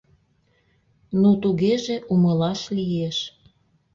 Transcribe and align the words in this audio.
—Ну, 1.21 1.29
тугеже 1.41 1.95
умылаш 2.13 2.61
лиеш... 2.75 3.17